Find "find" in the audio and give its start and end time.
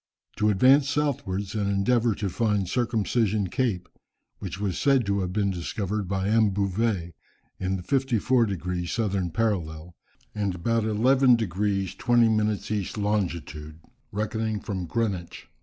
2.29-2.67